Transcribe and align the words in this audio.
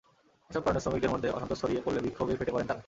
এসব 0.49 0.61
কারণে 0.63 0.79
শ্রমিকদের 0.79 1.11
মধ্যে 1.11 1.29
অসন্তোষ 1.29 1.57
ছড়িয়ে 1.61 1.81
পড়লে 1.85 1.99
বিক্ষোভে 2.01 2.37
ফেটে 2.39 2.51
পড়েন 2.51 2.67
তাঁরা। 2.67 2.79